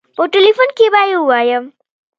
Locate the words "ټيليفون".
0.33-0.69